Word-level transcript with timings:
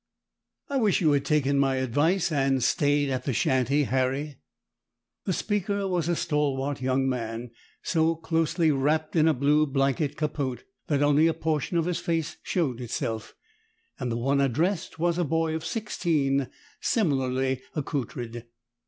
* 0.37 0.67
"I 0.71 0.77
wish 0.77 0.99
you 0.99 1.11
had 1.11 1.25
taken 1.25 1.59
my 1.59 1.75
advice 1.75 2.31
and 2.31 2.63
stayed 2.63 3.11
at 3.11 3.25
the 3.25 3.33
shanty, 3.33 3.83
Harry." 3.83 4.39
The 5.25 5.33
speaker 5.33 5.87
was 5.87 6.09
a 6.09 6.15
stalwart 6.15 6.81
young 6.81 7.07
man, 7.07 7.51
so 7.83 8.15
closely 8.15 8.71
wrapped 8.71 9.15
in 9.15 9.27
a 9.27 9.33
blue 9.35 9.67
blanket 9.67 10.17
capote 10.17 10.63
that 10.87 11.03
only 11.03 11.27
a 11.27 11.35
portion 11.35 11.77
of 11.77 11.85
his 11.85 11.99
face 11.99 12.37
showed 12.41 12.81
itself, 12.81 13.35
and 13.99 14.11
the 14.11 14.17
one 14.17 14.41
addressed 14.41 14.97
was 14.97 15.19
a 15.19 15.23
boy 15.23 15.53
of 15.53 15.63
sixteen, 15.63 16.49
similarly 16.79 17.61
accoutred. 17.75 18.47